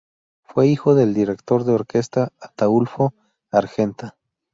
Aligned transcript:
Fue 0.41 0.65
hijo 0.65 0.95
del 0.95 1.13
director 1.13 1.63
de 1.63 1.73
orquesta 1.73 2.31
Ataúlfo 2.41 3.13
Argenta. 3.51 4.17